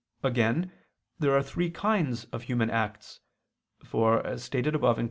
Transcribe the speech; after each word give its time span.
Again 0.23 0.71
there 1.19 1.35
are 1.37 1.43
three 1.43 1.69
kinds 1.69 2.25
of 2.31 2.41
human 2.41 2.71
acts: 2.71 3.19
for, 3.85 4.25
as 4.25 4.43
stated 4.43 4.73
above 4.73 4.95
(Q. 4.95 4.99